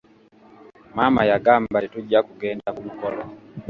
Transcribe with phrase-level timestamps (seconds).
[0.95, 3.21] Maama yagamba tetujja kugenda ku mukolo.